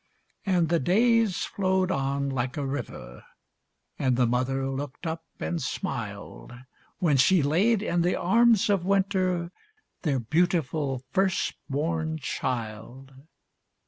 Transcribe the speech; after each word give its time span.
And 0.47 0.69
the 0.69 0.79
days 0.79 1.45
flowed 1.45 1.91
on 1.91 2.31
like 2.31 2.57
a 2.57 2.65
river; 2.65 3.23
And 3.99 4.17
the 4.17 4.25
mother 4.25 4.67
looked 4.67 5.05
up 5.05 5.25
and 5.39 5.61
smiled, 5.61 6.51
When 6.97 7.17
she 7.17 7.43
laid 7.43 7.83
in 7.83 8.01
the 8.01 8.15
arms 8.15 8.67
of 8.71 8.83
Winter, 8.83 9.51
Their 10.01 10.17
beautiful 10.19 11.03
first 11.11 11.53
born 11.69 12.17
child. 12.17 13.13